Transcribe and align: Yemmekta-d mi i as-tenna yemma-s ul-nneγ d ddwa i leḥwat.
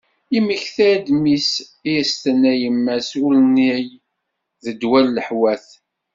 Yemmekta-d 0.33 1.05
mi 1.21 1.35
i 1.89 1.91
as-tenna 2.01 2.53
yemma-s 2.61 3.09
ul-nneγ 3.25 3.87
d 4.63 4.65
ddwa 4.73 4.99
i 4.99 5.01
leḥwat. 5.15 5.67